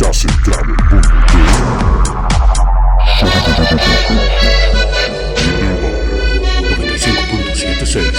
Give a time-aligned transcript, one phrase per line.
[0.00, 1.08] Estás entrando en mundo
[6.68, 8.12] de 95.76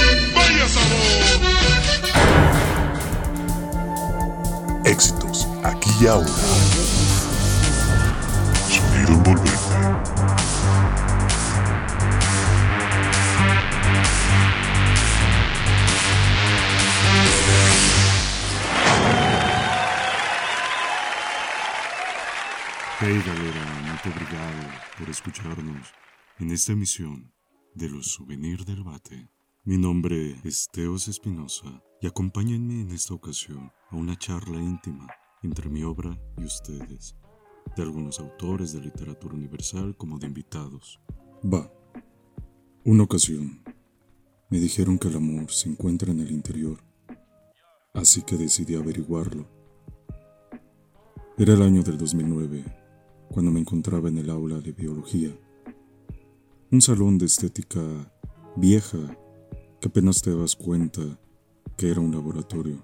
[4.83, 6.27] Éxitos aquí y ahora.
[8.67, 9.58] Sonido envolvente.
[23.01, 24.67] Hey galera, muito obrigado
[24.97, 25.87] por escucharnos
[26.37, 27.31] en esta emisión
[27.73, 29.31] de los Souvenirs del Bate.
[29.63, 35.07] Mi nombre es Teos Espinosa y acompáñenme en esta ocasión a una charla íntima
[35.43, 37.15] entre mi obra y ustedes,
[37.77, 40.99] de algunos autores de literatura universal como de invitados.
[41.41, 41.71] Va.
[42.83, 43.63] Una ocasión,
[44.49, 46.83] me dijeron que el amor se encuentra en el interior,
[47.93, 49.49] así que decidí averiguarlo.
[51.37, 52.78] Era el año del 2009
[53.29, 55.35] cuando me encontraba en el aula de biología.
[56.71, 57.81] Un salón de estética
[58.55, 58.97] vieja
[59.79, 61.01] que apenas te dabas cuenta
[61.77, 62.83] que era un laboratorio.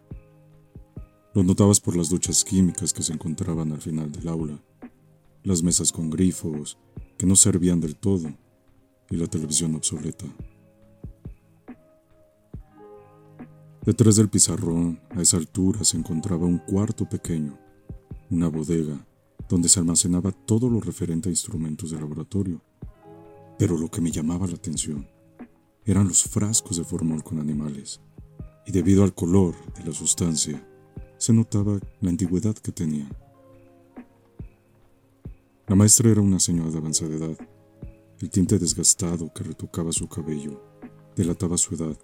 [1.33, 4.63] Lo notabas por las duchas químicas que se encontraban al final del aula,
[5.43, 6.77] las mesas con grifos
[7.17, 8.33] que no servían del todo
[9.09, 10.25] y la televisión obsoleta.
[13.85, 17.59] Detrás del pizarrón, a esa altura, se encontraba un cuarto pequeño,
[18.31, 19.05] una bodega
[19.49, 22.61] donde se almacenaba todo lo referente a instrumentos de laboratorio.
[23.57, 25.07] Pero lo que me llamaba la atención
[25.85, 28.01] eran los frascos de formol con animales,
[28.65, 30.67] y debido al color de la sustancia,
[31.17, 33.07] se notaba la antigüedad que tenía.
[35.67, 37.37] La maestra era una señora de avanzada edad.
[38.19, 40.61] El tinte desgastado que retocaba su cabello
[41.15, 41.97] delataba su edad,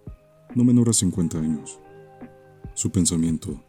[0.56, 1.80] no menor a 50 años.
[2.74, 3.64] Su pensamiento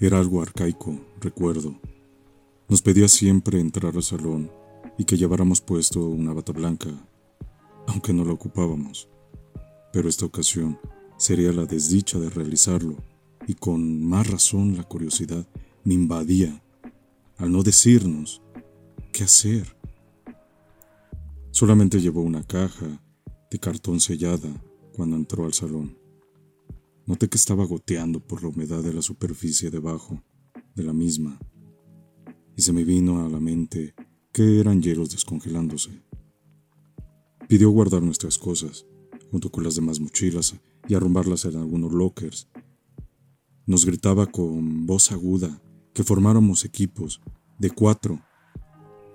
[0.00, 1.78] era algo arcaico, recuerdo,
[2.68, 4.50] nos pedía siempre entrar al salón
[4.98, 6.90] y que lleváramos puesto una bata blanca,
[7.86, 9.08] aunque no la ocupábamos.
[9.92, 10.78] Pero esta ocasión
[11.16, 12.96] sería la desdicha de realizarlo,
[13.46, 15.46] y con más razón la curiosidad
[15.84, 16.62] me invadía
[17.38, 18.42] al no decirnos
[19.12, 19.74] qué hacer.
[21.50, 23.00] Solamente llevó una caja
[23.50, 24.50] de cartón sellada
[24.92, 25.96] cuando entró al salón.
[27.06, 30.22] Noté que estaba goteando por la humedad de la superficie debajo
[30.74, 31.38] de la misma
[32.58, 33.94] y se me vino a la mente
[34.32, 36.02] que eran hielos descongelándose.
[37.48, 38.84] Pidió guardar nuestras cosas,
[39.30, 40.56] junto con las demás mochilas,
[40.88, 42.48] y arrumbarlas en algunos lockers.
[43.64, 45.62] Nos gritaba con voz aguda
[45.94, 47.20] que formáramos equipos
[47.60, 48.20] de cuatro.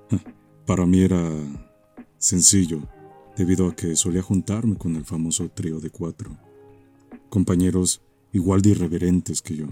[0.66, 1.30] Para mí era
[2.18, 2.88] sencillo,
[3.36, 6.38] debido a que solía juntarme con el famoso trío de cuatro,
[7.30, 9.68] compañeros igual de irreverentes que yo.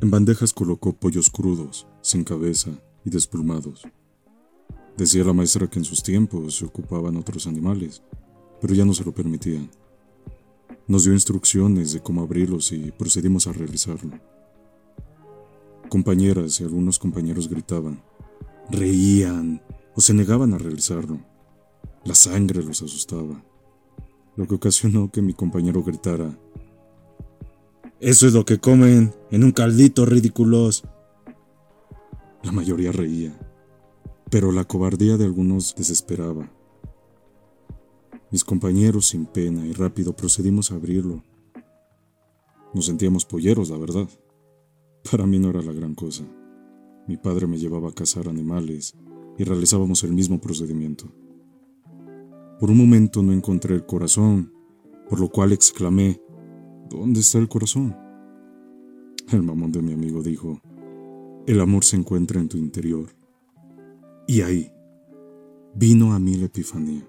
[0.00, 2.70] En bandejas colocó pollos crudos, sin cabeza
[3.04, 3.82] y desplumados.
[4.96, 8.00] Decía la maestra que en sus tiempos se ocupaban otros animales,
[8.60, 9.68] pero ya no se lo permitían.
[10.86, 14.20] Nos dio instrucciones de cómo abrirlos y procedimos a realizarlo.
[15.88, 18.00] Compañeras y algunos compañeros gritaban,
[18.70, 19.60] reían
[19.96, 21.18] o se negaban a realizarlo.
[22.04, 23.42] La sangre los asustaba,
[24.36, 26.38] lo que ocasionó que mi compañero gritara,
[28.00, 30.84] eso es lo que comen en un caldito ridículos.
[32.44, 33.36] La mayoría reía,
[34.30, 36.50] pero la cobardía de algunos desesperaba.
[38.30, 41.24] Mis compañeros sin pena y rápido procedimos a abrirlo.
[42.72, 44.08] Nos sentíamos polleros, la verdad.
[45.10, 46.24] Para mí no era la gran cosa.
[47.08, 48.94] Mi padre me llevaba a cazar animales
[49.38, 51.06] y realizábamos el mismo procedimiento.
[52.60, 54.52] Por un momento no encontré el corazón,
[55.08, 56.20] por lo cual exclamé,
[56.90, 57.94] ¿Dónde está el corazón?
[59.30, 60.62] El mamón de mi amigo dijo,
[61.46, 63.08] el amor se encuentra en tu interior.
[64.26, 64.72] Y ahí
[65.74, 67.06] vino a mí la epifanía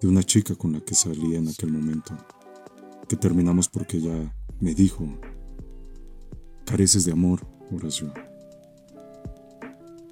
[0.00, 2.14] de una chica con la que salí en aquel momento,
[3.08, 5.06] que terminamos porque ella me dijo,
[6.66, 7.40] careces de amor,
[7.72, 8.12] Horacio.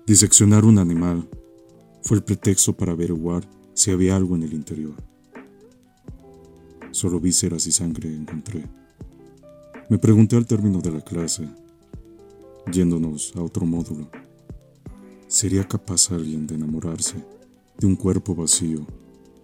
[0.07, 1.29] Diseccionar un animal
[2.03, 5.08] fue el pretexto para averiguar si había algo en el interior.
[6.99, 8.65] Solo vísceras y sangre encontré.
[9.89, 11.49] Me pregunté al término de la clase,
[12.73, 14.11] yéndonos a otro módulo,
[15.29, 17.25] ¿sería capaz alguien de enamorarse
[17.79, 18.85] de un cuerpo vacío,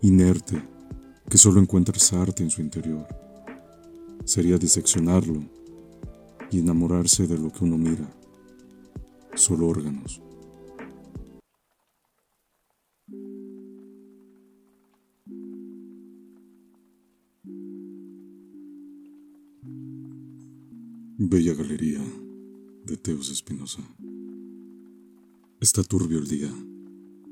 [0.02, 0.60] inerte,
[1.30, 3.06] que solo encuentra arte en su interior?
[4.24, 5.40] Sería diseccionarlo
[6.50, 8.12] y enamorarse de lo que uno mira,
[9.36, 10.20] solo órganos.
[21.16, 22.02] Bella Galería
[22.84, 23.80] de Teos Espinosa.
[25.60, 26.52] Está turbio el día.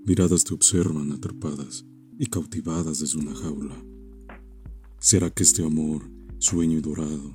[0.06, 1.84] Miradas te observan atrapadas
[2.16, 3.74] y cautivadas desde una jaula.
[5.00, 6.08] ¿Será que este amor,
[6.38, 7.34] sueño y dorado,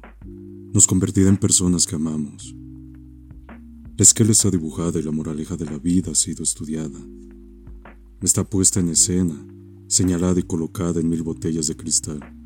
[0.74, 2.56] nos convertirá en personas que amamos?
[3.98, 7.00] La esquela está dibujada y la moraleja de la vida ha sido estudiada.
[8.22, 9.36] Está puesta en escena,
[9.88, 12.37] señalada y colocada en mil botellas de cristal,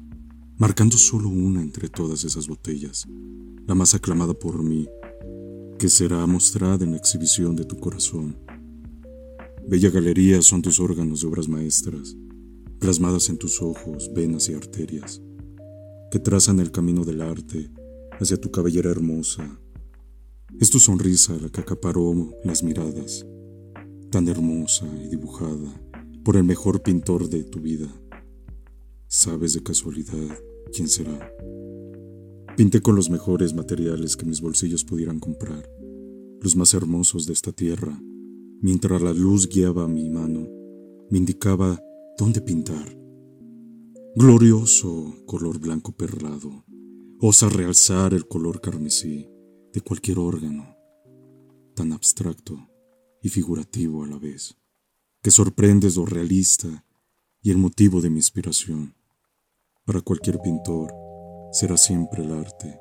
[0.62, 3.08] marcando solo una entre todas esas botellas,
[3.66, 4.88] la más aclamada por mí
[5.80, 8.38] que será mostrada en la exhibición de tu corazón.
[9.68, 12.16] Bella galería son tus órganos de obras maestras,
[12.78, 15.20] plasmadas en tus ojos, venas y arterias,
[16.12, 17.72] que trazan el camino del arte
[18.20, 19.60] hacia tu cabellera hermosa.
[20.60, 23.26] Es tu sonrisa la que acaparó las miradas,
[24.12, 25.74] tan hermosa y dibujada
[26.24, 27.88] por el mejor pintor de tu vida.
[29.08, 31.32] ¿Sabes de casualidad quién será?
[32.58, 35.70] Pinté con los mejores materiales que mis bolsillos pudieran comprar,
[36.42, 38.00] los más hermosos de esta tierra,
[38.62, 40.48] mientras la luz guiaba mi mano,
[41.10, 41.82] me indicaba
[42.18, 42.98] dónde pintar.
[44.16, 46.66] Glorioso color blanco perlado,
[47.20, 49.30] osa realzar el color carmesí
[49.74, 50.76] de cualquier órgano,
[51.76, 52.68] tan abstracto
[53.22, 54.58] y figurativo a la vez,
[55.22, 56.86] que sorprendes lo realista
[57.42, 58.96] y el motivo de mi inspiración.
[59.84, 60.94] Para cualquier pintor,
[61.52, 62.80] será siempre el arte,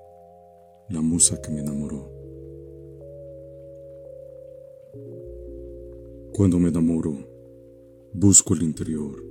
[0.91, 2.12] la musa que me enamoró.
[6.35, 7.17] Cuando me enamoro,
[8.12, 9.25] busco el interior,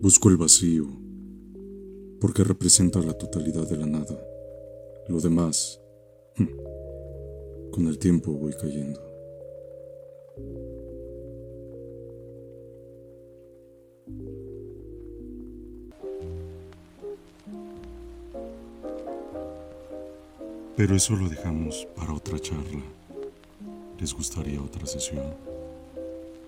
[0.00, 0.86] busco el vacío,
[2.20, 4.16] porque representa la totalidad de la nada.
[5.08, 5.82] Lo demás,
[7.72, 9.09] con el tiempo voy cayendo.
[20.80, 22.80] Pero eso lo dejamos para otra charla.
[23.98, 25.34] ¿Les gustaría otra sesión?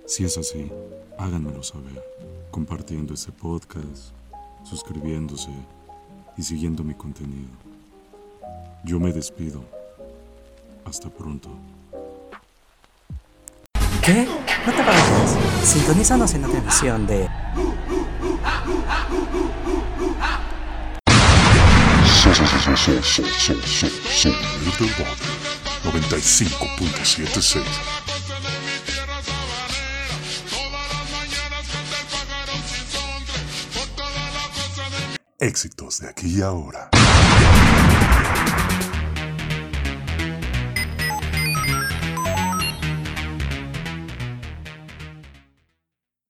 [0.06, 0.72] Si es así,
[1.18, 2.02] háganmelo saber,
[2.50, 4.14] compartiendo este podcast,
[4.64, 5.50] suscribiéndose
[6.38, 7.50] y siguiendo mi contenido.
[8.84, 9.62] Yo me despido.
[10.86, 11.50] Hasta pronto.
[14.02, 14.26] ¿Qué?
[14.66, 15.36] No te vayas.
[15.62, 17.28] Sintonízanos en la televisión de
[22.42, 24.36] Sonido
[24.78, 25.32] del Barrio
[25.84, 27.62] 95.76
[35.38, 36.90] Éxitos de aquí y ahora.